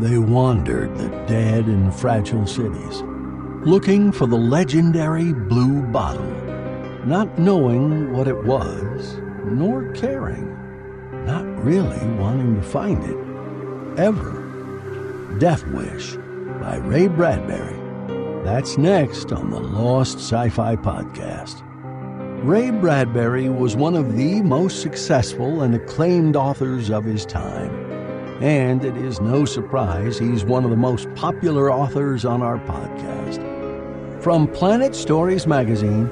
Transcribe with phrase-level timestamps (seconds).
[0.00, 3.02] They wandered the dead and fragile cities,
[3.66, 6.24] looking for the legendary blue bottle,
[7.04, 10.56] not knowing what it was, nor caring,
[11.26, 15.36] not really wanting to find it, ever.
[15.38, 16.16] Death Wish
[16.62, 17.76] by Ray Bradbury.
[18.42, 21.62] That's next on the Lost Sci Fi Podcast.
[22.42, 27.99] Ray Bradbury was one of the most successful and acclaimed authors of his time.
[28.40, 33.42] And it is no surprise he's one of the most popular authors on our podcast.
[34.22, 36.08] From Planet Stories magazine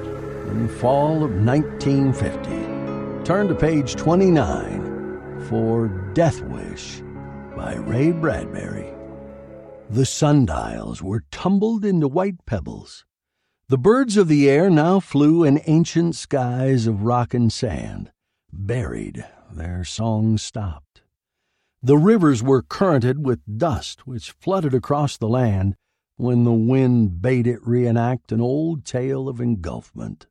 [0.49, 7.01] in the fall of 1950, turn to page 29 for Death Wish
[7.55, 8.93] by Ray Bradbury.
[9.89, 13.05] The sundials were tumbled into white pebbles.
[13.69, 18.11] The birds of the air now flew in ancient skies of rock and sand.
[18.53, 21.01] Buried, their song stopped.
[21.81, 25.75] The rivers were currented with dust which flooded across the land
[26.17, 30.27] when the wind bade it reenact an old tale of engulfment.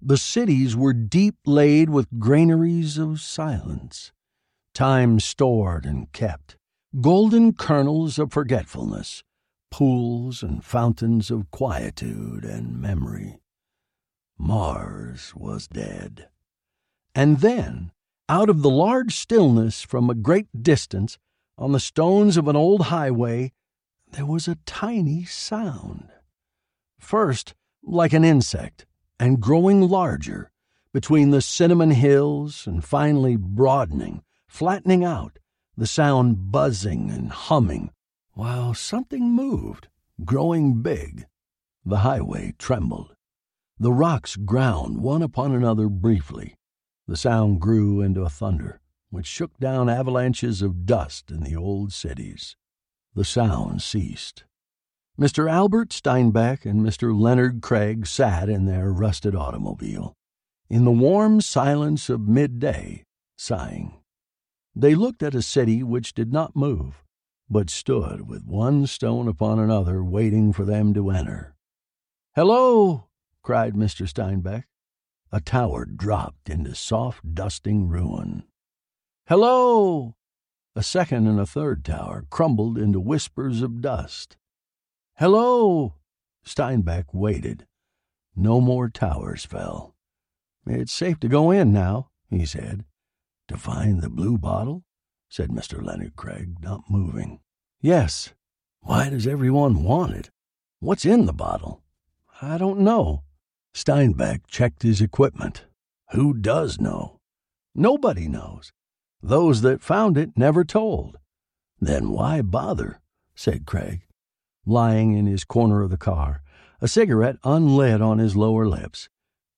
[0.00, 4.10] The cities were deep laid with granaries of silence,
[4.74, 6.56] time stored and kept,
[7.00, 9.22] golden kernels of forgetfulness,
[9.70, 13.38] pools and fountains of quietude and memory.
[14.36, 16.28] Mars was dead.
[17.14, 17.92] And then,
[18.28, 21.18] out of the large stillness from a great distance,
[21.56, 23.52] on the stones of an old highway,
[24.12, 26.08] there was a tiny sound.
[26.98, 28.86] First, like an insect,
[29.18, 30.50] and growing larger,
[30.92, 35.38] between the cinnamon hills, and finally broadening, flattening out,
[35.76, 37.90] the sound buzzing and humming,
[38.32, 39.88] while something moved,
[40.24, 41.26] growing big.
[41.84, 43.14] The highway trembled.
[43.78, 46.57] The rocks ground one upon another briefly.
[47.08, 51.90] The sound grew into a thunder, which shook down avalanches of dust in the old
[51.90, 52.54] cities.
[53.14, 54.44] The sound ceased.
[55.18, 55.50] Mr.
[55.50, 57.18] Albert Steinbeck and Mr.
[57.18, 60.12] Leonard Craig sat in their rusted automobile,
[60.68, 63.04] in the warm silence of midday,
[63.38, 63.94] sighing.
[64.76, 67.02] They looked at a city which did not move,
[67.48, 71.56] but stood with one stone upon another waiting for them to enter.
[72.34, 73.08] Hello!
[73.42, 74.06] cried Mr.
[74.06, 74.64] Steinbeck.
[75.30, 78.44] A tower dropped into soft, dusting ruin.
[79.26, 80.14] Hello!
[80.74, 84.38] A second and a third tower crumbled into whispers of dust.
[85.16, 85.96] Hello!
[86.46, 87.66] Steinbeck waited.
[88.34, 89.94] No more towers fell.
[90.66, 92.84] It's safe to go in now, he said.
[93.48, 94.84] To find the blue bottle?
[95.28, 95.84] said Mr.
[95.84, 97.40] Leonard Craig, not moving.
[97.82, 98.32] Yes.
[98.80, 100.30] Why does everyone want it?
[100.80, 101.82] What's in the bottle?
[102.40, 103.24] I don't know.
[103.78, 105.64] Steinbeck checked his equipment.
[106.10, 107.20] Who does know?
[107.76, 108.72] Nobody knows.
[109.22, 111.16] Those that found it never told.
[111.80, 113.00] Then why bother?
[113.36, 114.04] said Craig,
[114.66, 116.42] lying in his corner of the car,
[116.80, 119.08] a cigarette unlit on his lower lips.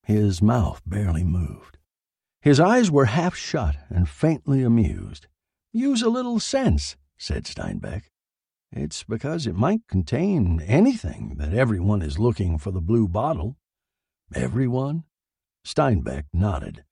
[0.03, 1.79] His mouth barely moved.
[2.43, 5.29] His eyes were half shut and faintly amused.
[5.73, 8.03] Use a little sense, said Steinbeck.
[8.71, 13.57] It's because it might contain anything that everyone is looking for the blue bottle.
[14.35, 15.05] Everyone?
[15.67, 16.85] Steinbeck nodded.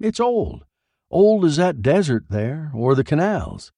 [0.00, 0.64] It's old.
[1.10, 3.70] Old as that desert there, or the canals.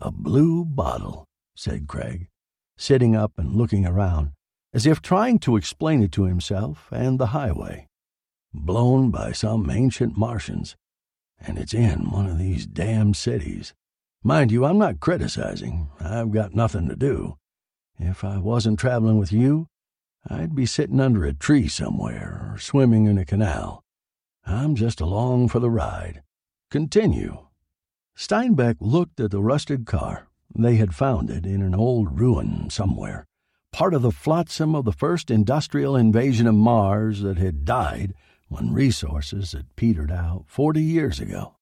[0.00, 2.28] A blue bottle, said Craig,
[2.76, 4.32] sitting up and looking around,
[4.74, 7.86] as if trying to explain it to himself and the highway.
[8.52, 10.76] Blown by some ancient Martians,
[11.38, 13.74] and it's in one of these damn cities.
[14.22, 15.88] Mind you, I'm not criticizing.
[16.00, 17.38] I've got nothing to do.
[17.98, 19.68] If I wasn't traveling with you,
[20.28, 23.84] I'd be sitting under a tree somewhere or swimming in a canal.
[24.44, 26.22] I'm just along for the ride.
[26.70, 27.46] Continue.
[28.16, 30.28] Steinbeck looked at the rusted car.
[30.54, 33.26] They had found it in an old ruin somewhere,
[33.72, 38.14] part of the flotsam of the first industrial invasion of Mars that had died
[38.48, 41.56] when resources had petered out 40 years ago.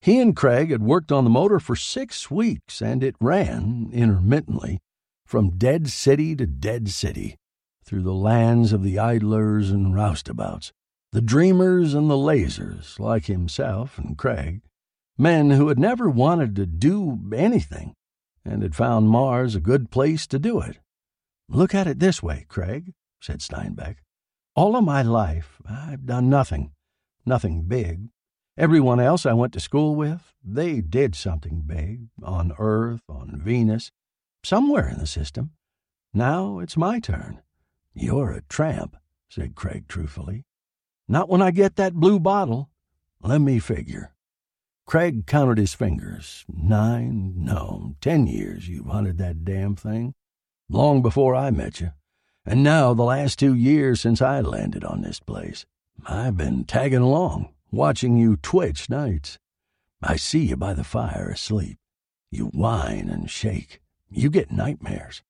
[0.00, 4.78] He and Craig had worked on the motor for six weeks, and it ran, intermittently,
[5.26, 7.36] from dead city to dead city,
[7.90, 10.70] through the lands of the idlers and roustabouts,
[11.10, 14.60] the dreamers and the lasers, like himself and Craig,
[15.18, 17.94] men who had never wanted to do anything
[18.44, 20.78] and had found Mars a good place to do it.
[21.48, 23.96] Look at it this way, Craig, said Steinbeck.
[24.54, 26.70] All of my life, I've done nothing,
[27.26, 28.10] nothing big,
[28.60, 33.90] Everyone else I went to school with, they did something big on Earth, on Venus,
[34.44, 35.52] somewhere in the system.
[36.12, 37.40] Now it's my turn.
[38.00, 38.96] You're a tramp,
[39.28, 40.46] said Craig truthfully.
[41.06, 42.70] Not when I get that blue bottle.
[43.22, 44.14] Let me figure.
[44.86, 46.46] Craig counted his fingers.
[46.48, 50.14] Nine, no, ten years you've hunted that damn thing.
[50.70, 51.90] Long before I met you.
[52.46, 55.66] And now the last two years since I landed on this place.
[56.06, 59.38] I've been tagging along, watching you twitch nights.
[60.02, 61.76] I see you by the fire asleep.
[62.30, 63.82] You whine and shake.
[64.08, 65.22] You get nightmares.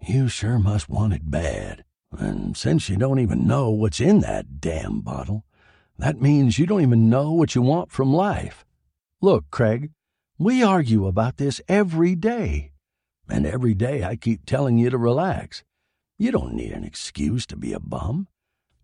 [0.00, 1.84] You sure must want it bad.
[2.18, 5.44] And since you don't even know what's in that damn bottle,
[5.98, 8.64] that means you don't even know what you want from life.
[9.20, 9.90] Look, Craig,
[10.38, 12.72] we argue about this every day.
[13.28, 15.64] And every day I keep telling you to relax.
[16.18, 18.28] You don't need an excuse to be a bum.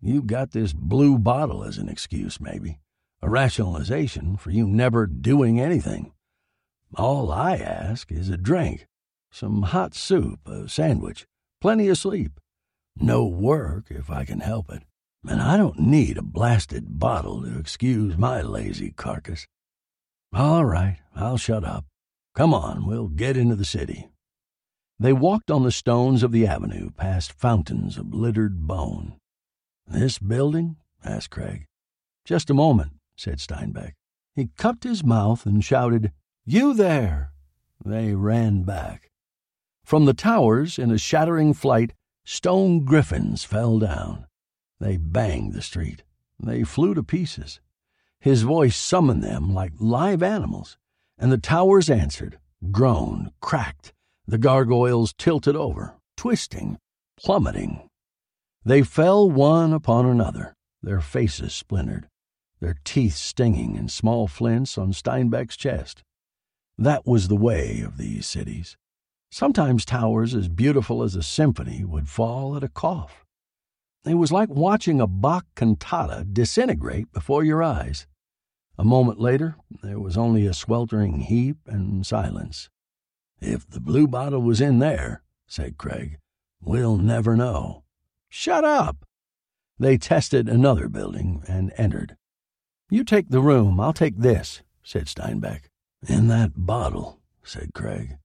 [0.01, 2.79] You've got this blue bottle as an excuse, maybe
[3.21, 6.11] a rationalization for you never doing anything.
[6.95, 8.87] All I ask is a drink,
[9.31, 11.27] some hot soup, a sandwich,
[11.61, 12.39] plenty of sleep.
[12.97, 14.83] No work if I can help it.
[15.27, 19.47] And I don't need a blasted bottle to excuse my lazy carcass.
[20.33, 21.85] All right, I'll shut up.
[22.35, 24.09] Come on, we'll get into the city.
[24.99, 29.15] They walked on the stones of the avenue past fountains of littered bone.
[29.87, 30.77] This building?
[31.03, 31.65] asked Craig.
[32.23, 33.93] Just a moment, said Steinbeck.
[34.35, 36.11] He cupped his mouth and shouted,
[36.45, 37.31] You there!
[37.83, 39.09] They ran back.
[39.83, 44.25] From the towers, in a shattering flight, stone griffins fell down.
[44.79, 46.03] They banged the street.
[46.39, 47.59] They flew to pieces.
[48.19, 50.77] His voice summoned them like live animals,
[51.17, 52.39] and the towers answered,
[52.71, 53.93] groaned, cracked.
[54.27, 56.77] The gargoyles tilted over, twisting,
[57.17, 57.89] plummeting.
[58.63, 62.07] They fell one upon another, their faces splintered
[62.61, 66.03] their teeth stinging in small flints on Steinbeck's chest.
[66.77, 68.77] That was the way of these cities.
[69.33, 73.25] Sometimes towers as beautiful as a symphony would fall at a cough.
[74.03, 78.07] It was like watching a Bach cantata disintegrate before your eyes.
[78.77, 82.69] A moment later, there was only a sweltering heap and silence.
[83.39, 86.17] If the blue bottle was in there, said Craig,
[86.59, 87.83] we'll never know.
[88.27, 89.05] Shut up!
[89.79, 92.17] They tested another building and entered.
[92.89, 95.69] You take the room, I'll take this, said Steinbeck.
[96.05, 98.17] In that bottle, said Craig.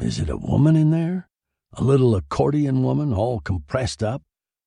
[0.00, 1.28] Is it a woman in there?
[1.74, 4.22] A little accordion woman, all compressed up,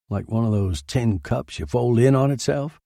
[0.09, 2.79] like one of those tin cups you fold in on itself?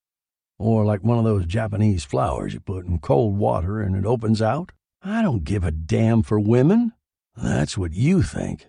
[0.58, 4.42] Or like one of those Japanese flowers you put in cold water and it opens
[4.42, 4.72] out?
[5.02, 6.94] I don't give a damn for women.
[7.36, 8.68] That's what you think.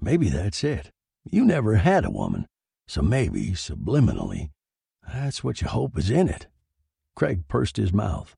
[0.00, 0.90] Maybe that's it.
[1.30, 2.46] You never had a woman,
[2.86, 4.50] so maybe, subliminally,
[5.06, 6.46] that's what you hope is in it.
[7.14, 8.34] Craig pursed his mouth.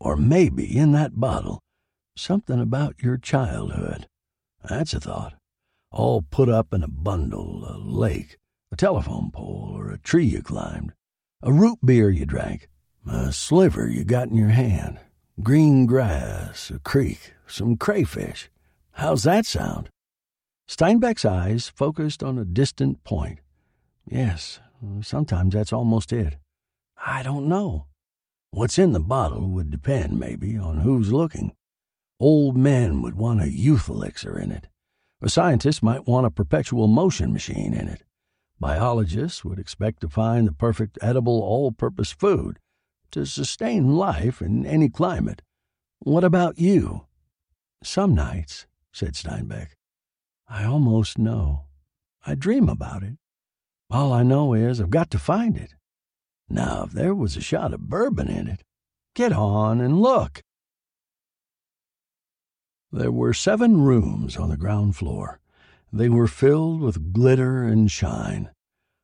[0.00, 1.60] Or maybe in that bottle,
[2.16, 4.06] something about your childhood.
[4.68, 5.34] That's a thought.
[5.90, 8.38] All put up in a bundle, a lake,
[8.72, 10.92] a telephone pole, or a tree you climbed,
[11.42, 12.68] a root beer you drank,
[13.06, 14.98] a sliver you got in your hand,
[15.42, 18.50] green grass, a creek, some crayfish.
[18.92, 19.88] How's that sound?
[20.68, 23.40] Steinbeck's eyes focused on a distant point.
[24.08, 24.60] Yes,
[25.02, 26.36] sometimes that's almost it.
[27.06, 27.86] I don't know.
[28.50, 31.52] What's in the bottle would depend, maybe, on who's looking.
[32.20, 34.68] Old men would want a youth elixir in it,
[35.20, 38.02] A scientist might want a perpetual motion machine in it.
[38.60, 42.58] Biologists would expect to find the perfect edible all purpose food
[43.10, 45.42] to sustain life in any climate.
[46.00, 47.06] What about you?
[47.82, 49.68] Some nights, said Steinbeck,
[50.48, 51.64] I almost know.
[52.26, 53.16] I dream about it.
[53.90, 55.74] All I know is I've got to find it.
[56.48, 58.62] Now, if there was a shot of bourbon in it,
[59.14, 60.42] get on and look.
[62.96, 65.40] There were seven rooms on the ground floor.
[65.92, 68.50] They were filled with glitter and shine.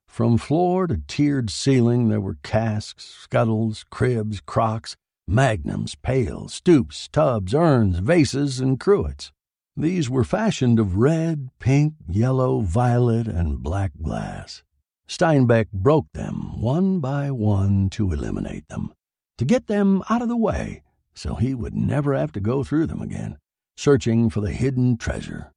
[0.07, 7.53] From floor to tiered ceiling there were casks, scuttles, cribs, crocks, magnums, pails, stoups, tubs,
[7.53, 9.33] urns, vases, and cruets.
[9.77, 14.63] These were fashioned of red, pink, yellow, violet, and black glass.
[15.09, 18.95] Steinbeck broke them one by one to eliminate them,
[19.37, 22.87] to get them out of the way so he would never have to go through
[22.87, 23.37] them again
[23.81, 25.51] searching for the hidden treasure.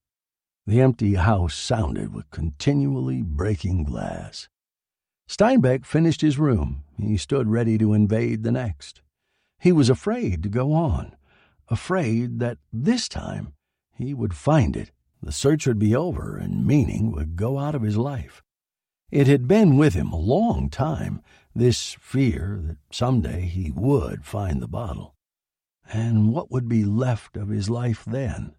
[0.65, 4.47] The empty house sounded with continually breaking glass.
[5.27, 6.85] Steinbeck finished his room.
[6.97, 9.01] He stood ready to invade the next.
[9.59, 11.17] He was afraid to go on,
[11.67, 13.55] afraid that this time
[13.93, 17.81] he would find it, the search would be over, and meaning would go out of
[17.81, 18.41] his life.
[19.11, 21.21] It had been with him a long time,
[21.53, 25.13] this fear that some day he would find the bottle
[25.91, 28.55] and what would be left of his life then?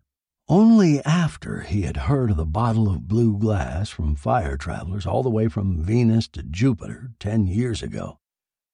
[0.48, 5.22] Only after he had heard of the bottle of blue glass from fire travelers all
[5.22, 8.18] the way from Venus to Jupiter ten years ago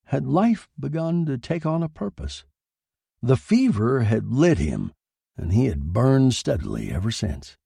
[0.07, 2.45] had life begun to take on a purpose.
[3.23, 4.93] The fever had lit him,
[5.37, 7.57] and he had burned steadily ever since.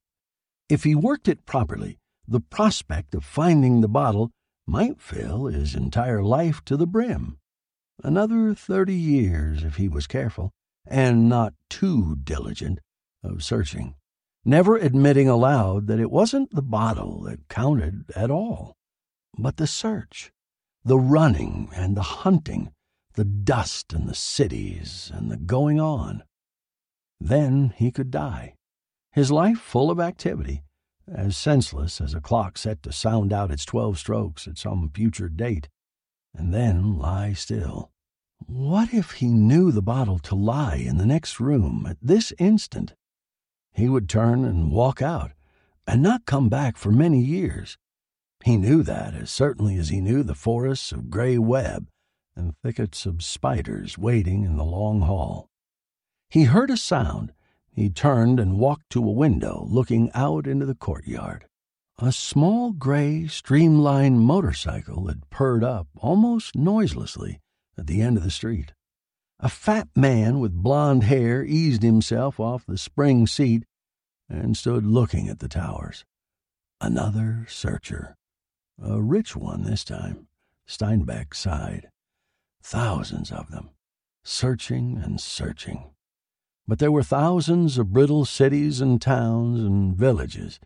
[0.69, 1.99] If he worked it properly,
[2.29, 4.31] the prospect of finding the bottle
[4.67, 7.39] might fill his entire life to the brim.
[8.03, 10.53] Another thirty years, if he was careful,
[10.87, 12.81] and not too diligent,
[13.23, 13.95] of searching,
[14.45, 18.77] never admitting aloud that it wasn't the bottle that counted at all,
[19.39, 20.31] but the search,
[20.85, 22.73] the running and the hunting,
[23.15, 26.23] the dust and the cities and the going on.
[27.21, 28.55] Then he could die,
[29.13, 30.63] his life full of activity,
[31.07, 35.29] as senseless as a clock set to sound out its twelve strokes at some future
[35.29, 35.69] date,
[36.35, 37.91] and then lie still
[38.47, 42.95] what if he knew the bottle to lie in the next room at this instant?
[43.73, 45.33] He would turn and walk out,
[45.87, 47.79] and not come back for many years.
[48.45, 51.89] He knew that as certainly as he knew the forests of gray web
[52.37, 55.49] and thickets of spiders waiting in the long hall.
[56.29, 57.33] He heard a sound.
[57.71, 61.47] He turned and walked to a window looking out into the courtyard.
[61.99, 67.41] A small gray streamlined motorcycle had purred up almost noiselessly
[67.79, 68.73] at the end of the street.
[69.41, 73.65] A fat man with blond hair eased himself off the spring seat
[74.29, 76.05] and stood looking at the towers.
[76.81, 78.17] Another searcher.
[78.83, 80.29] A rich one this time,
[80.69, 81.89] Steinbeck sighed.
[82.63, 83.71] Thousands of them,
[84.25, 85.91] searching and searching.
[86.67, 90.59] But there were thousands of brittle cities and towns and villages,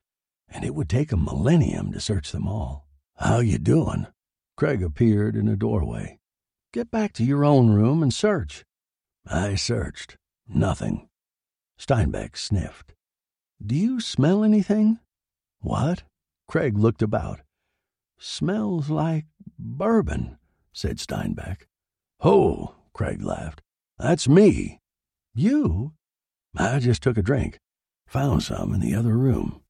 [0.49, 2.87] and it would take a millennium to search them all.
[3.17, 4.07] How you doing?
[4.57, 6.18] Craig appeared in a doorway.
[6.71, 8.65] Get back to your own room and search.
[9.27, 10.19] I searched.
[10.47, 11.09] Nothing.
[11.81, 12.93] Steinbeck sniffed.
[13.65, 14.99] Do you smell anything?
[15.61, 16.03] What?
[16.47, 17.41] Craig looked about.
[18.19, 19.25] Smells like
[19.59, 20.37] bourbon,
[20.73, 21.63] said Steinbeck.
[22.21, 23.63] Oh, Craig laughed.
[23.99, 24.81] That's me.
[25.35, 25.95] You?
[26.55, 27.59] I just took a drink.
[28.09, 29.63] Found some in the other room.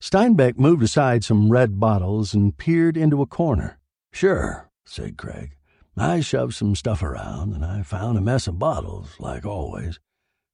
[0.00, 3.80] Steinbeck moved aside some red bottles and peered into a corner.
[4.12, 5.56] Sure, said Craig.
[5.96, 9.98] I shoved some stuff around, and I found a mess of bottles, like always,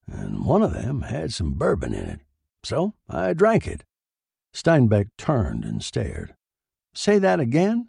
[0.07, 2.21] and one of them had some bourbon in it.
[2.63, 3.85] So I drank it.
[4.55, 6.35] Steinbeck turned and stared.
[6.95, 7.89] Say that again?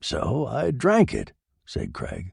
[0.00, 1.32] So I drank it,
[1.66, 2.32] said Craig.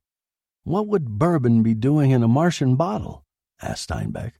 [0.63, 3.25] What would bourbon be doing in a Martian bottle?
[3.61, 4.33] asked Steinbeck.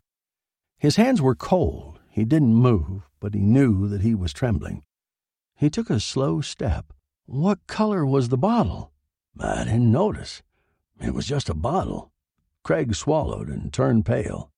[0.78, 2.00] His hands were cold.
[2.10, 4.84] He didn't move, but he knew that he was trembling.
[5.56, 6.94] He took a slow step.
[7.26, 8.91] What color was the bottle?
[9.40, 10.42] I didn't notice.
[11.00, 12.12] It was just a bottle.
[12.64, 14.52] Craig swallowed and turned pale.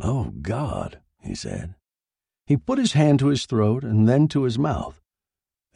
[0.00, 1.74] Oh, God, he said.
[2.46, 5.00] He put his hand to his throat and then to his mouth.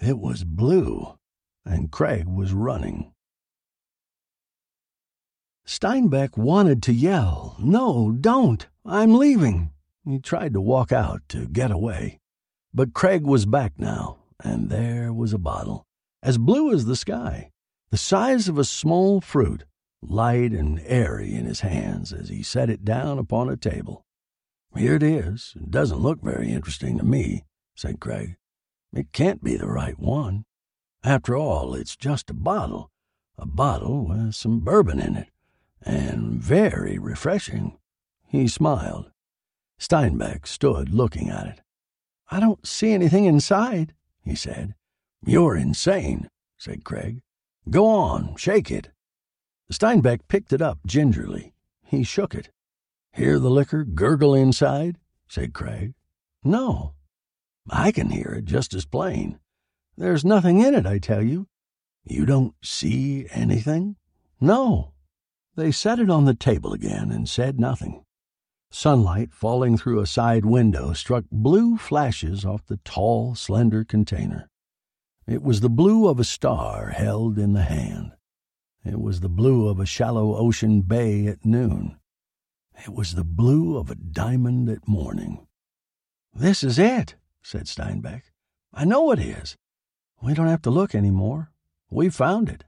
[0.00, 1.18] It was blue,
[1.64, 3.12] and Craig was running.
[5.64, 8.66] Steinbeck wanted to yell, No, don't!
[8.84, 9.70] I'm leaving!
[10.04, 12.18] He tried to walk out to get away.
[12.74, 15.86] But Craig was back now, and there was a bottle,
[16.22, 17.51] as blue as the sky
[17.92, 19.66] the size of a small fruit,
[20.00, 24.02] light and airy in his hands as he set it down upon a table.
[24.74, 25.52] Here it is.
[25.56, 27.44] It doesn't look very interesting to me,
[27.74, 28.36] said Craig.
[28.94, 30.46] It can't be the right one.
[31.04, 32.90] After all, it's just a bottle,
[33.36, 35.28] a bottle with some bourbon in it,
[35.82, 37.76] and very refreshing.
[38.26, 39.10] He smiled.
[39.78, 41.60] Steinbeck stood looking at it.
[42.30, 43.92] I don't see anything inside,
[44.24, 44.76] he said.
[45.26, 47.20] You're insane, said Craig.
[47.70, 48.90] Go on, shake it.
[49.70, 51.54] Steinbeck picked it up gingerly.
[51.84, 52.50] He shook it.
[53.12, 54.98] Hear the liquor gurgle inside?
[55.28, 55.94] said Craig.
[56.42, 56.94] No.
[57.70, 59.38] I can hear it just as plain.
[59.96, 61.46] There's nothing in it, I tell you.
[62.04, 63.96] You don't see anything?
[64.40, 64.92] No.
[65.54, 68.04] They set it on the table again and said nothing.
[68.70, 74.48] Sunlight falling through a side window struck blue flashes off the tall, slender container.
[75.26, 78.12] It was the blue of a star held in the hand.
[78.84, 81.96] It was the blue of a shallow ocean bay at noon.
[82.84, 85.46] It was the blue of a diamond at morning.
[86.34, 88.22] This is it, said Steinbeck.
[88.74, 89.56] I know it is.
[90.20, 91.52] We don't have to look any more.
[91.90, 92.64] We found it.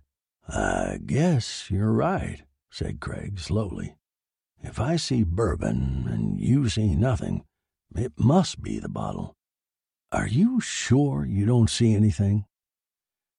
[0.46, 3.96] I guess you're right, said Craig slowly.
[4.62, 7.44] If I see bourbon and you see nothing,
[7.96, 9.34] it must be the bottle.
[10.14, 12.44] Are you sure you don't see anything?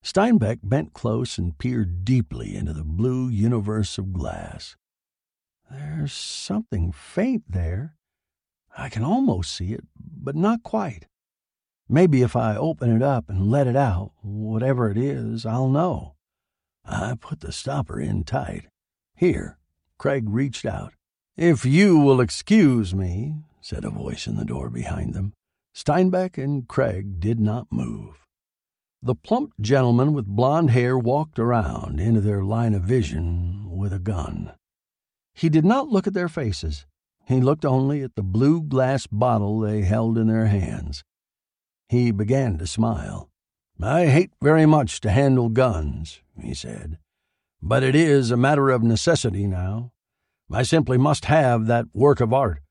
[0.04, 4.76] Steinbeck bent close and peered deeply into the blue universe of glass.
[5.72, 7.96] There's something faint there.
[8.78, 11.06] I can almost see it, but not quite.
[11.88, 16.16] Maybe if I open it up and let it out, whatever it is, I'll know.
[16.84, 18.66] I put the stopper in tight.
[19.16, 19.58] Here,
[19.98, 20.94] Craig reached out.
[21.38, 25.32] If you will excuse me, said a voice in the door behind them.
[25.76, 28.26] Steinbeck and Craig did not move.
[29.02, 34.00] The plump gentleman with blond hair walked around into their line of vision with a
[34.00, 34.54] gun.
[35.34, 36.86] He did not look at their faces.
[37.28, 41.04] He looked only at the blue glass bottle they held in their hands.
[41.90, 43.30] He began to smile.
[43.82, 47.00] I hate very much to handle guns, he said,
[47.62, 49.92] but it is a matter of necessity now.
[50.50, 52.62] I simply must have that work of art,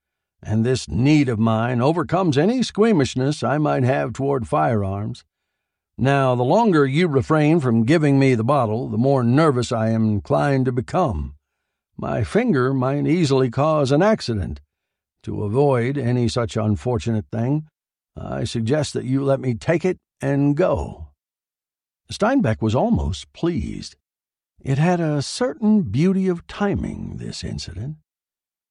[0.44, 5.24] and this need of mine overcomes any squeamishness I might have toward firearms.
[5.96, 10.04] Now, the longer you refrain from giving me the bottle, the more nervous I am
[10.04, 11.36] inclined to become.
[11.96, 14.60] My finger might easily cause an accident.
[15.22, 17.66] To avoid any such unfortunate thing,
[18.16, 21.08] I suggest that you let me take it and go.
[22.12, 23.96] Steinbeck was almost pleased.
[24.60, 27.96] It had a certain beauty of timing, this incident.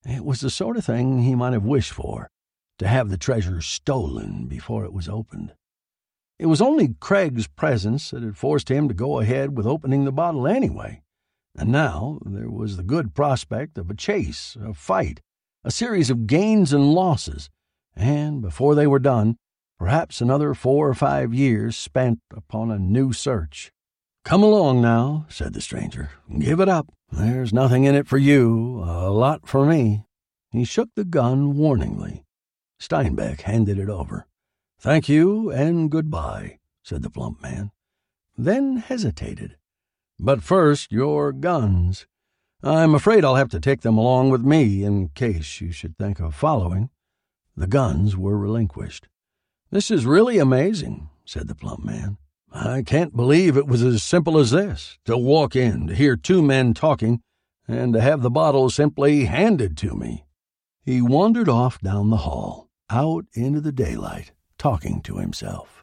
[0.05, 2.29] It was the sort of thing he might have wished for,
[2.79, 5.53] to have the treasure stolen before it was opened.
[6.39, 10.11] It was only Craig's presence that had forced him to go ahead with opening the
[10.11, 11.01] bottle anyway.
[11.55, 15.21] And now there was the good prospect of a chase, a fight,
[15.63, 17.49] a series of gains and losses,
[17.95, 19.37] and before they were done,
[19.77, 23.71] perhaps another four or five years spent upon a new search.
[24.25, 26.09] Come along now, said the stranger.
[26.39, 26.87] Give it up.
[27.15, 30.03] There's nothing in it for you, a lot for me.
[30.51, 32.25] He shook the gun warningly.
[32.79, 34.25] Steinbeck handed it over.
[34.79, 37.71] Thank you and goodbye, said the plump man,
[38.35, 39.57] then hesitated.
[40.19, 42.07] But first, your guns.
[42.63, 46.19] I'm afraid I'll have to take them along with me in case you should think
[46.19, 46.89] of following.
[47.55, 49.07] The guns were relinquished.
[49.69, 52.17] This is really amazing, said the plump man.
[52.53, 56.43] I can't believe it was as simple as this to walk in, to hear two
[56.43, 57.21] men talking,
[57.67, 60.25] and to have the bottle simply handed to me.
[60.83, 65.82] He wandered off down the hall, out into the daylight talking to himself.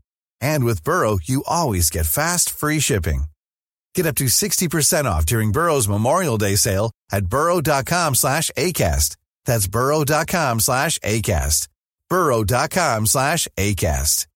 [0.41, 3.25] And with Burrow, you always get fast, free shipping.
[3.95, 9.15] Get up to 60% off during Burrow's Memorial Day sale at burrow.com slash ACAST.
[9.45, 11.67] That's burrow.com slash ACAST.
[12.09, 14.27] burrow.com slash ACAST.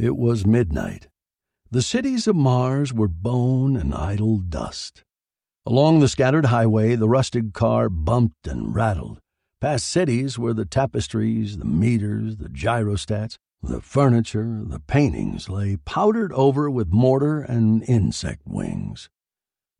[0.00, 1.08] It was midnight.
[1.70, 5.04] The cities of Mars were bone and idle dust.
[5.66, 9.19] Along the scattered highway, the rusted car bumped and rattled,
[9.60, 16.32] past cities where the tapestries, the meters, the gyrostats, the furniture, the paintings lay powdered
[16.32, 19.10] over with mortar and insect wings.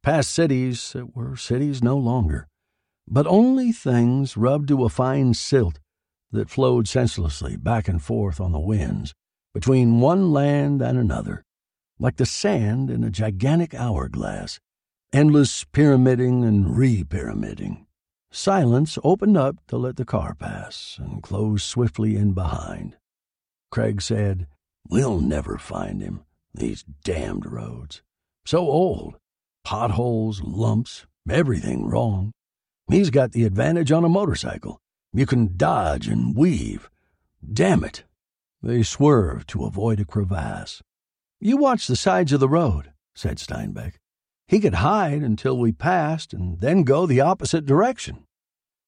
[0.02, 2.46] Past cities that were cities no longer,
[3.08, 5.80] but only things rubbed to a fine silt
[6.30, 9.14] that flowed senselessly back and forth on the winds
[9.54, 11.42] between one land and another,
[11.98, 14.60] like the sand in a gigantic hourglass,
[15.12, 17.86] endless pyramiding and re-pyramiding.
[18.32, 22.96] Silence opened up to let the car pass and closed swiftly in behind.
[23.70, 24.46] Craig said,
[24.88, 28.02] We'll never find him, these damned roads.
[28.44, 29.16] So old.
[29.64, 32.32] Potholes, lumps, everything wrong.
[32.88, 34.80] He's got the advantage on a motorcycle.
[35.12, 36.88] You can dodge and weave.
[37.52, 38.04] Damn it.
[38.62, 40.82] They swerved to avoid a crevasse.
[41.40, 43.99] You watch the sides of the road, said Steinbeck.
[44.50, 48.24] He could hide until we passed and then go the opposite direction.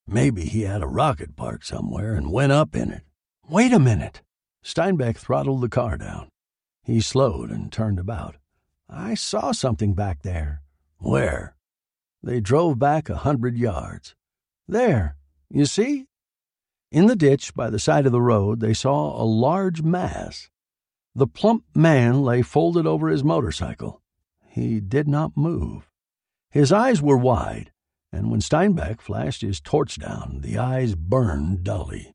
[0.08, 3.04] Maybe he had a rocket parked somewhere and went up in it.
[3.48, 4.22] Wait a minute.
[4.64, 6.30] Steinbeck throttled the car down.
[6.82, 8.38] He slowed and turned about.
[8.90, 10.62] I saw something back there.
[10.98, 11.54] Where?
[12.24, 14.16] They drove back a hundred yards.
[14.66, 15.14] There,
[15.48, 16.08] you see?
[16.90, 20.50] In the ditch by the side of the road, they saw a large mass.
[21.14, 24.01] The plump man lay folded over his motorcycle.
[24.52, 25.90] He did not move.
[26.50, 27.72] His eyes were wide,
[28.12, 32.14] and when Steinbeck flashed his torch down, the eyes burned dully.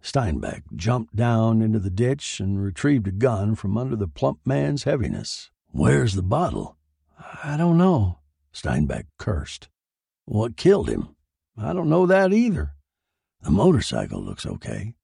[0.00, 4.84] Steinbeck jumped down into the ditch and retrieved a gun from under the plump man's
[4.84, 5.50] heaviness.
[5.72, 6.76] Where's the bottle?
[7.42, 8.20] I don't know,
[8.54, 9.68] Steinbeck cursed.
[10.24, 11.16] What killed him?
[11.58, 12.74] I don't know that either.
[13.42, 14.94] The motorcycle looks okay.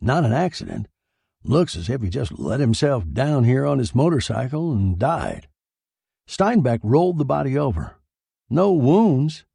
[0.00, 0.88] Not an accident.
[1.44, 5.46] Looks as if he just let himself down here on his motorcycle and died.
[6.28, 7.96] Steinbeck rolled the body over.
[8.50, 9.46] No wounds.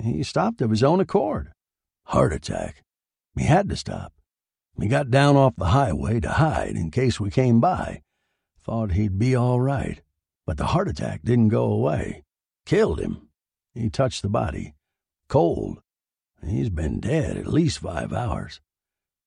[0.00, 1.52] He stopped of his own accord.
[2.06, 2.82] Heart attack.
[3.36, 4.14] He had to stop.
[4.80, 8.02] He got down off the highway to hide in case we came by.
[8.58, 10.00] Thought he'd be all right.
[10.46, 12.24] But the heart attack didn't go away.
[12.64, 13.28] Killed him.
[13.74, 14.74] He touched the body.
[15.28, 15.80] Cold.
[16.44, 18.60] He's been dead at least five hours.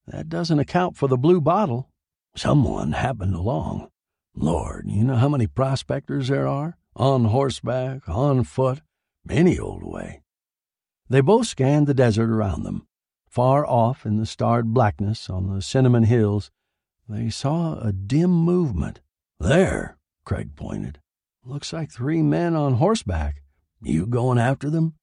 [0.08, 1.90] That doesn't account for the blue bottle.
[2.36, 3.90] Someone happened along.
[4.36, 6.78] Lord, you know how many prospectors there are?
[6.96, 8.82] On horseback, on foot,
[9.30, 10.22] any old way.
[11.10, 12.88] They both scanned the desert around them.
[13.28, 16.52] Far off in the starred blackness on the Cinnamon Hills,
[17.08, 19.02] they saw a dim movement.
[19.40, 21.00] There, Craig pointed.
[21.44, 23.44] Looks like three men on horseback.
[23.82, 24.96] You going after them?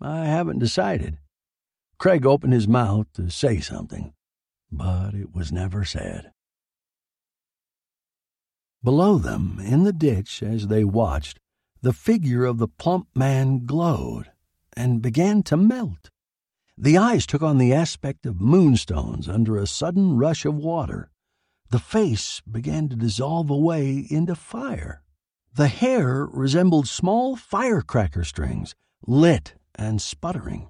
[0.00, 1.18] I haven't decided.
[1.98, 4.12] Craig opened his mouth to say something,
[4.72, 6.32] but it was never said.
[8.84, 11.40] Below them, in the ditch, as they watched,
[11.80, 14.30] the figure of the plump man glowed
[14.76, 16.10] and began to melt.
[16.76, 21.10] The eyes took on the aspect of moonstones under a sudden rush of water.
[21.70, 25.00] The face began to dissolve away into fire.
[25.54, 28.74] The hair resembled small firecracker strings,
[29.06, 30.68] lit and sputtering.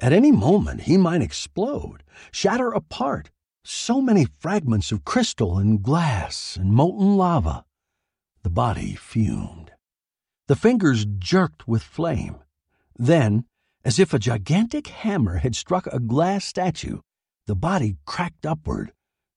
[0.00, 3.30] At any moment he might explode, shatter apart.
[3.68, 7.64] So many fragments of crystal and glass and molten lava.
[8.44, 9.72] The body fumed.
[10.46, 12.36] The fingers jerked with flame.
[12.96, 13.44] Then,
[13.84, 17.00] as if a gigantic hammer had struck a glass statue,
[17.46, 18.92] the body cracked upward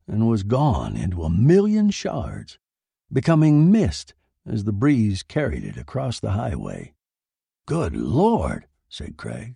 [0.08, 2.60] and was gone into a million shards,
[3.12, 4.14] becoming mist
[4.46, 6.94] as the breeze carried it across the highway.
[7.66, 9.56] Good Lord, said Craig.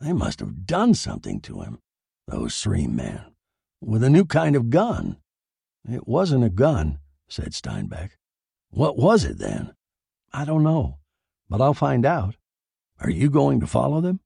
[0.00, 1.80] They must have done something to him,
[2.28, 3.33] those three men,
[3.84, 5.16] with a new kind of gun.
[5.88, 8.10] It wasn't a gun, said Steinbeck.
[8.70, 9.74] What was it then?
[10.32, 10.98] I don't know,
[11.48, 12.36] but I'll find out.
[13.00, 14.20] Are you going to follow them?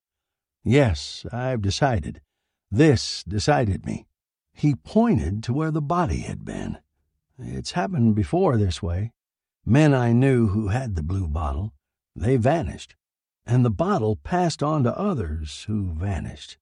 [0.63, 2.21] Yes, I've decided.
[2.71, 4.07] This decided me.
[4.53, 6.77] He pointed to where the body had been.
[7.37, 9.11] It's happened before this way.
[9.65, 11.73] Men I knew who had the blue bottle,
[12.15, 12.95] they vanished
[13.49, 16.59] and the bottle passed on to others who vanished.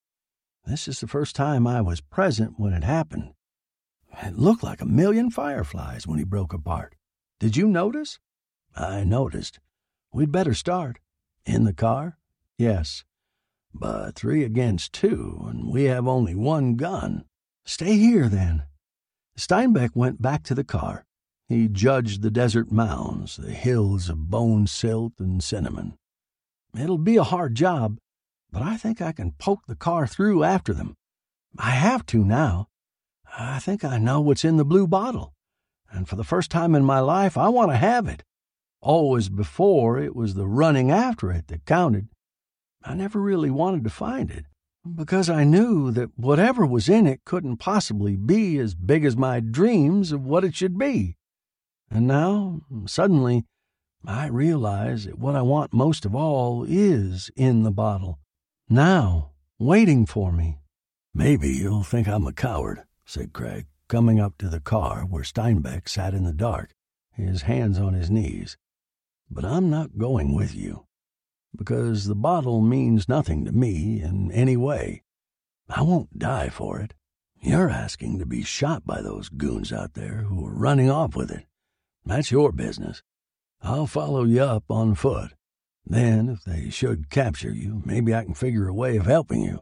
[0.67, 3.31] This is the first time I was present when it happened.
[4.21, 6.95] It looked like a million fireflies when he broke apart.
[7.39, 8.19] Did you notice?
[8.75, 9.61] I noticed.
[10.11, 10.99] We'd better start.
[11.45, 12.17] In the car?
[12.57, 13.05] Yes.
[13.73, 17.23] But three against two, and we have only one gun.
[17.63, 18.63] Stay here, then.
[19.37, 21.05] Steinbeck went back to the car.
[21.47, 25.97] He judged the desert mounds, the hills of bone silt and cinnamon.
[26.77, 27.99] It'll be a hard job,
[28.51, 30.95] but I think I can poke the car through after them.
[31.57, 32.67] I have to now.
[33.37, 35.33] I think I know what's in the blue bottle,
[35.91, 38.23] and for the first time in my life, I want to have it.
[38.81, 42.07] Always before, it was the running after it that counted.
[42.83, 44.45] I never really wanted to find it
[44.95, 49.39] because I knew that whatever was in it couldn't possibly be as big as my
[49.39, 51.17] dreams of what it should be.
[51.89, 53.45] And now, suddenly,
[54.05, 58.19] I realize that what I want most of all is in the bottle.
[58.69, 60.57] Now, waiting for me.
[61.13, 65.87] Maybe you'll think I'm a coward, said Craig, coming up to the car where Steinbeck
[65.87, 66.71] sat in the dark,
[67.13, 68.57] his hands on his knees.
[69.31, 70.85] But I'm not going with you
[71.55, 75.03] because the bottle means nothing to me in any way.
[75.69, 76.93] I won't die for it.
[77.39, 81.31] You're asking to be shot by those goons out there who are running off with
[81.31, 81.45] it.
[82.05, 83.01] That's your business.
[83.61, 85.36] I'll follow you up on foot.
[85.89, 89.61] Then, if they should capture you, maybe I can figure a way of helping you.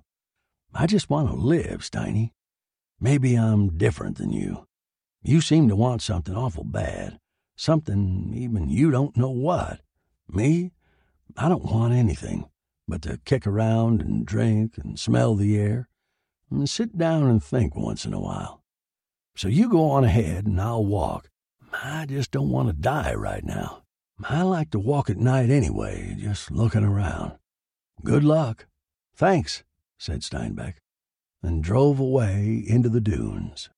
[0.74, 2.32] I just want to live, Steiny.
[3.00, 4.66] Maybe I'm different than you.
[5.22, 7.20] You seem to want something awful bad,
[7.56, 9.82] something even you don't know what.
[10.28, 10.72] Me,
[11.38, 12.50] I don't want anything
[12.88, 15.90] but to kick around and drink and smell the air
[16.50, 18.64] and sit down and think once in a while.
[19.36, 21.30] So you go on ahead and I'll walk.
[21.72, 23.85] I just don't want to die right now.
[24.24, 27.34] I like to walk at night anyway, just looking around.
[28.04, 28.68] Good luck.
[29.16, 29.64] Thanks,
[29.98, 30.76] said Steinbeck,
[31.44, 33.70] and drove away into the dunes.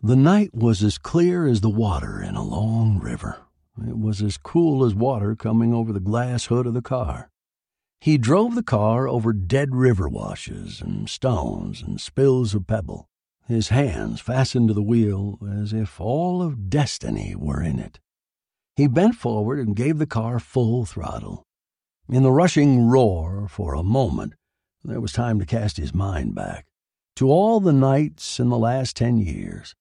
[0.00, 3.42] The night was as clear as the water in a long river.
[3.86, 7.30] It was as cool as water coming over the glass hood of the car.
[8.00, 13.08] He drove the car over dead river washes and stones and spills of pebble,
[13.52, 18.00] his hands fastened to the wheel as if all of destiny were in it.
[18.76, 21.44] He bent forward and gave the car full throttle.
[22.08, 24.34] In the rushing roar, for a moment,
[24.82, 26.66] there was time to cast his mind back
[27.16, 29.74] to all the nights in the last ten years,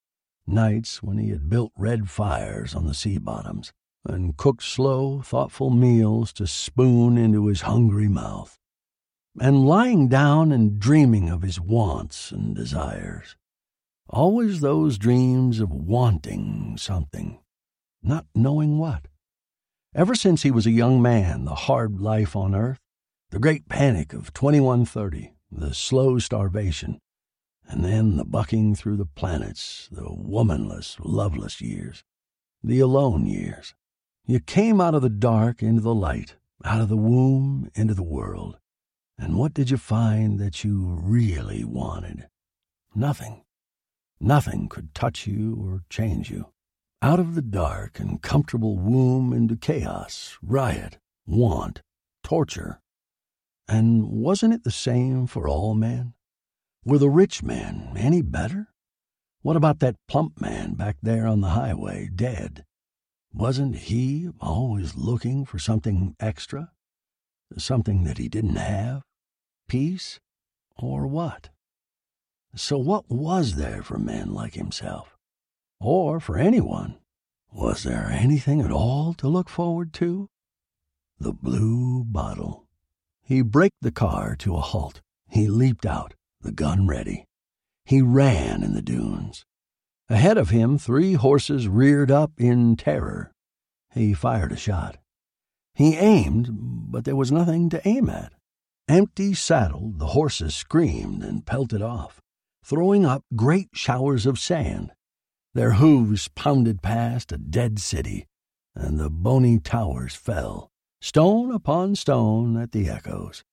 [0.45, 3.71] nights when he had built red fires on the sea bottoms,
[4.05, 8.59] and cooked slow, thoughtful meals to spoon into his hungry mouth,
[9.39, 13.37] and lying down and dreaming of his wants and desires.
[14.13, 17.39] Always those dreams of wanting something,
[18.03, 19.07] not knowing what.
[19.95, 22.81] Ever since he was a young man, the hard life on earth,
[23.29, 26.99] the great panic of 2130, the slow starvation,
[27.65, 32.03] and then the bucking through the planets, the womanless, loveless years,
[32.61, 33.73] the alone years.
[34.25, 38.03] You came out of the dark into the light, out of the womb into the
[38.03, 38.57] world.
[39.17, 42.27] And what did you find that you really wanted?
[42.93, 43.43] Nothing.
[44.23, 46.51] Nothing could touch you or change you.
[47.01, 51.81] Out of the dark and comfortable womb into chaos, riot, want,
[52.23, 52.79] torture.
[53.67, 56.13] And wasn't it the same for all men?
[56.85, 58.67] Were the rich men any better?
[59.41, 62.63] What about that plump man back there on the highway, dead?
[63.33, 66.73] Wasn't he always looking for something extra?
[67.57, 69.01] Something that he didn't have?
[69.67, 70.19] Peace?
[70.77, 71.49] Or what?
[72.55, 75.15] So, what was there for men like himself?
[75.79, 76.97] Or for anyone?
[77.53, 80.29] Was there anything at all to look forward to?
[81.19, 82.67] The blue bottle.
[83.23, 85.01] He braked the car to a halt.
[85.29, 87.25] He leaped out, the gun ready.
[87.85, 89.45] He ran in the dunes.
[90.09, 93.31] Ahead of him, three horses reared up in terror.
[93.93, 94.97] He fired a shot.
[95.73, 98.33] He aimed, but there was nothing to aim at.
[98.87, 102.20] Empty saddled, the horses screamed and pelted off,
[102.63, 104.91] throwing up great showers of sand.
[105.53, 108.27] Their hooves pounded past a dead city,
[108.75, 110.71] and the bony towers fell,
[111.01, 113.43] stone upon stone, at the echoes.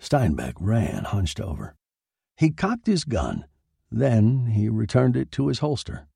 [0.00, 1.76] Steinbeck ran hunched over.
[2.36, 3.44] He cocked his gun
[3.90, 6.06] then he returned it to his holster.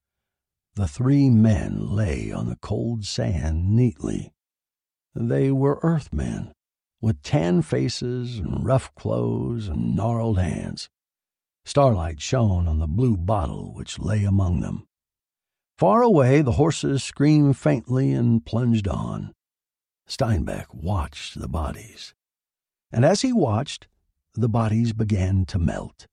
[0.75, 4.33] The three men lay on the cold sand neatly.
[5.15, 6.53] They were Earthmen,
[7.01, 10.89] with tan faces and rough clothes and gnarled hands.
[11.65, 14.87] Starlight shone on the blue bottle which lay among them.
[15.79, 19.33] Far away, the horses screamed faintly and plunged on.
[20.07, 22.15] Steinbeck watched the bodies.
[22.93, 23.89] And as he watched,
[24.35, 26.07] the bodies began to melt.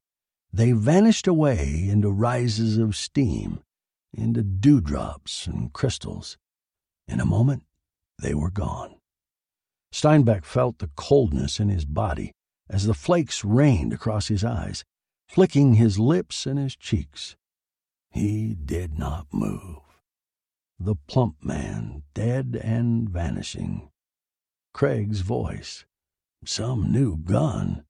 [0.52, 3.62] They vanished away into rises of steam,
[4.14, 6.38] into dewdrops and crystals.
[7.08, 7.64] In a moment,
[8.22, 8.96] they were gone.
[9.92, 12.32] Steinbeck felt the coldness in his body
[12.70, 14.84] as the flakes rained across his eyes,
[15.30, 17.38] flicking his lips and his cheeks.
[18.12, 19.78] He did not move.
[20.80, 23.92] The plump man, dead and vanishing.
[24.74, 25.86] Craig's voice.
[26.44, 27.86] Some new gun.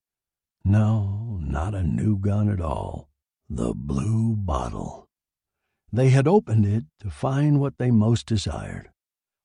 [0.65, 3.10] No, not a new gun at all.
[3.49, 5.08] The blue bottle.
[5.93, 8.89] They had opened it to find what they most desired.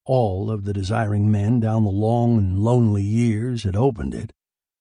[0.05, 4.33] All of the desiring men down the long and lonely years had opened it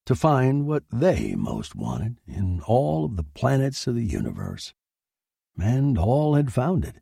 [0.06, 4.74] to find what they most wanted in all of the planets of the universe.
[5.58, 6.98] And all had found it,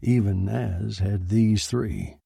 [0.00, 2.18] even as had these three.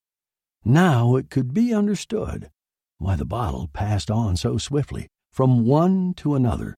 [0.64, 2.50] Now it could be understood
[2.98, 6.74] why the bottle passed on so swiftly from one to another,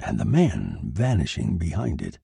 [0.00, 2.18] and the men vanishing behind it.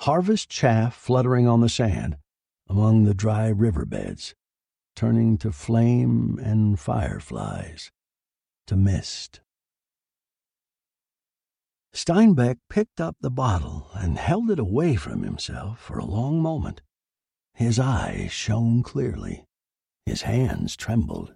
[0.00, 2.16] Harvest chaff fluttering on the sand
[2.68, 4.34] among the dry river beds,
[4.96, 7.92] turning to flame and fireflies,
[8.66, 9.40] to mist.
[11.92, 16.82] Steinbeck picked up the bottle and held it away from himself for a long moment.
[17.54, 19.44] His eyes shone clearly.
[20.06, 21.34] His hands trembled.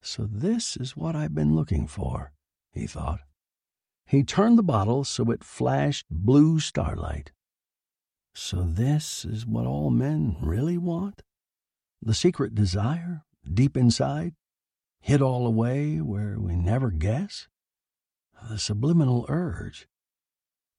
[0.00, 2.32] So this is what I've been looking for,
[2.72, 3.20] he thought.
[4.06, 7.32] He turned the bottle so it flashed blue starlight.
[8.34, 11.22] So this is what all men really want?
[12.02, 14.34] The secret desire, deep inside,
[15.00, 17.48] hid all away where we never guess?
[18.50, 19.88] The subliminal urge.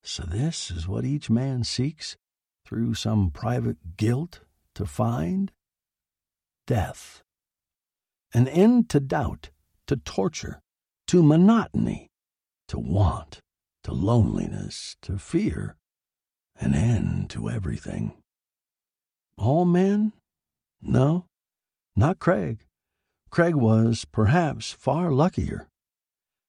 [0.03, 2.15] So this is what each man seeks
[2.63, 4.41] through some private guilt
[4.75, 5.51] to find?
[6.67, 7.23] Death.
[8.33, 9.49] An end to doubt,
[9.87, 10.61] to torture,
[11.07, 12.07] to monotony,
[12.67, 13.39] to want,
[13.83, 15.75] to loneliness, to fear,
[16.59, 18.13] an end to everything.
[19.37, 20.13] All men?
[20.81, 21.25] No,
[21.95, 22.59] not Craig.
[23.31, 25.67] Craig was, perhaps, far luckier.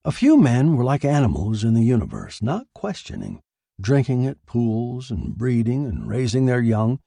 [0.07, 3.42] A few men were like animals in the universe, not questioning,
[3.81, 7.01] drinking at pools and breeding and raising their young,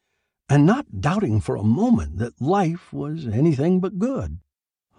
[0.49, 4.39] and not doubting for a moment that life was anything but good.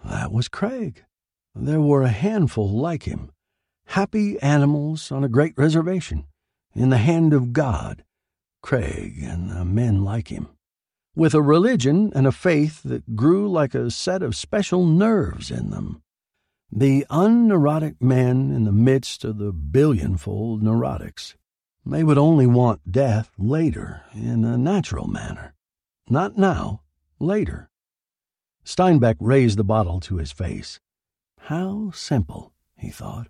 [0.03, 1.05] That was Craig.
[1.53, 3.33] There were a handful like him,
[3.85, 6.25] happy animals on a great reservation,
[6.73, 8.03] in the hand of God,
[8.63, 10.47] Craig and the men like him,
[11.15, 15.69] with a religion and a faith that grew like a set of special nerves in
[15.69, 16.01] them.
[16.73, 21.35] The unneurotic men in the midst of the billionfold neurotics.
[21.85, 25.53] They would only want death later, in a natural manner.
[26.09, 26.83] Not now,
[27.19, 27.69] later.
[28.63, 30.79] Steinbeck raised the bottle to his face.
[31.39, 33.27] How simple, he thought,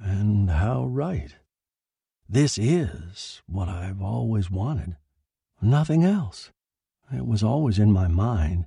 [0.00, 1.36] and how right.
[2.28, 4.96] This is what I've always wanted.
[5.62, 6.50] Nothing else.
[7.12, 8.66] It was always in my mind,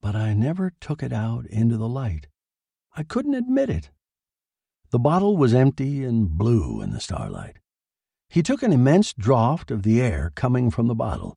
[0.00, 2.28] but I never took it out into the light.
[2.94, 3.90] I couldn't admit it.
[4.90, 7.56] The bottle was empty and blue in the starlight.
[8.28, 11.34] He took an immense draught of the air coming from the bottle,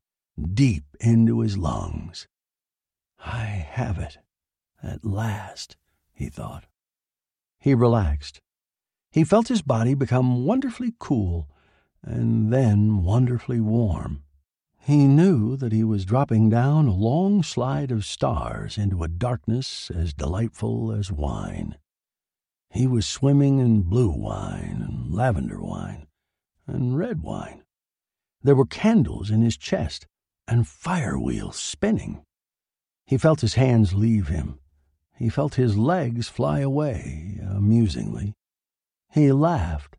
[0.53, 2.27] deep into his lungs.
[3.19, 4.17] I have it.
[4.83, 5.77] At last,
[6.13, 6.65] he thought.
[7.57, 8.41] He relaxed.
[9.11, 11.49] He felt his body become wonderfully cool
[12.03, 14.24] and then wonderfully warm.
[14.85, 19.89] He knew that he was dropping down a long slide of stars into a darkness
[19.89, 21.79] as delightful as wine.
[22.69, 26.05] He was swimming in blue wine and lavender wine
[26.67, 27.63] and red wine.
[28.43, 30.05] There were candles in his chest
[30.47, 32.23] and fire wheels spinning.
[33.07, 34.59] He felt his hands leave him.
[35.17, 38.35] He felt his legs fly away amusingly.
[39.11, 39.97] He laughed.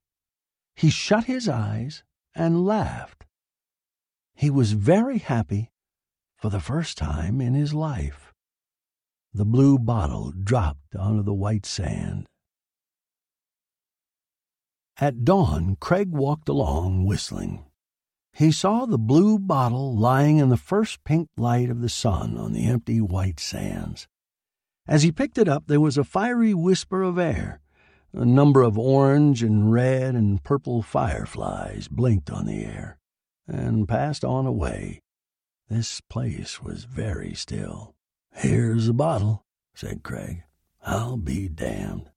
[0.77, 2.05] He shut his eyes
[2.37, 3.25] and laughed.
[4.39, 5.71] He was very happy
[6.37, 8.35] for the first time in his life.
[9.33, 12.27] The blue bottle dropped onto the white sand.
[14.99, 17.65] At dawn, Craig walked along whistling.
[18.35, 22.53] He saw the blue bottle lying in the first pink light of the sun on
[22.53, 24.07] the empty white sands.
[24.87, 27.63] As he picked it up, there was a fiery whisper of air.
[28.13, 32.96] A number of orange and red and purple fireflies blinked on the air
[33.47, 35.03] and passed on away.
[35.69, 37.95] This place was very still.
[38.33, 40.43] Here's a bottle, said Craig.
[40.85, 42.11] I'll be damned.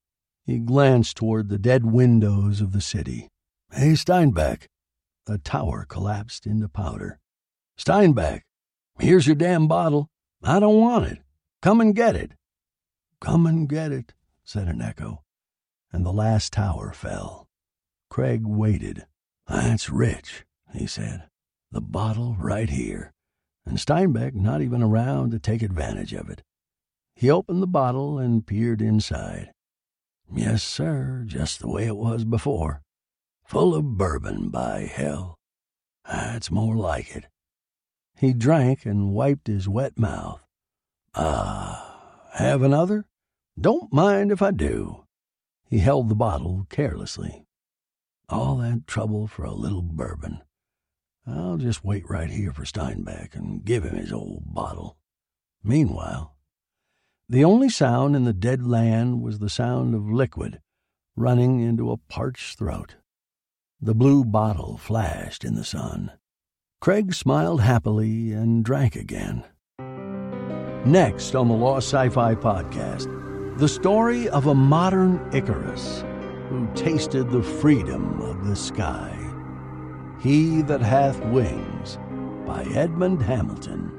[0.46, 3.30] He glanced toward the dead windows of the city.
[3.72, 4.68] Hey, Steinbeck,
[5.26, 7.20] the tower collapsed into powder.
[7.78, 8.42] Steinbeck,
[9.00, 10.10] here's your damn bottle.
[10.44, 11.20] I don't want it.
[11.62, 12.32] Come and get it.
[13.20, 14.14] Come and get it,
[14.44, 15.24] said an echo,
[15.92, 17.48] and the last tower fell.
[18.10, 19.06] Craig waited.
[19.48, 21.24] That's rich, he said.
[21.72, 23.14] The bottle right here,
[23.66, 26.42] and Steinbeck not even around to take advantage of it.
[27.16, 29.52] He opened the bottle and peered inside.
[30.34, 32.82] Yes, sir, just the way it was before.
[33.46, 35.36] Full of bourbon, by hell.
[36.06, 37.26] That's more like it.
[38.18, 40.42] He drank and wiped his wet mouth.
[41.16, 43.06] Ah, have another?
[43.60, 45.06] Don't mind if I do.
[45.66, 47.46] He held the bottle carelessly.
[48.28, 50.42] All that trouble for a little bourbon.
[51.32, 54.98] I'll just wait right here for Steinbeck and give him his old bottle.
[55.64, 56.36] Meanwhile,
[57.28, 60.62] the only sound in the dead land was the sound of liquid
[61.16, 62.96] running into a parched throat.
[63.82, 66.14] The blue bottle flashed in the sun.
[66.82, 69.44] Craig smiled happily and drank again.
[70.86, 76.06] Next on the Lost Sci Fi Podcast, the story of a modern Icarus
[76.48, 79.19] who tasted the freedom of the sky.
[80.20, 81.98] He That Hath Wings
[82.46, 83.99] by Edmond Hamilton.